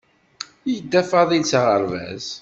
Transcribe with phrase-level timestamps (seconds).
[0.71, 2.25] Yedda Faḍil s aɣerbaz.